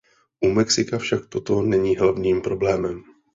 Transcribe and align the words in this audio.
U 0.41 0.49
Mexika 0.51 0.97
však 0.99 1.25
toto 1.25 1.61
není 1.61 1.95
hlavním 1.97 2.41
problémem. 2.41 3.03